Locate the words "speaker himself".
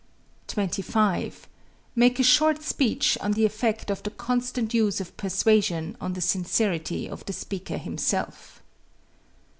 7.33-8.63